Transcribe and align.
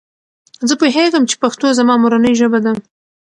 زه 0.67 0.73
پوهیږم 0.79 1.23
چې 1.29 1.35
پښتو 1.43 1.67
زما 1.79 1.93
مورنۍ 2.03 2.33
ژبه 2.39 2.59
ده. 2.65 2.71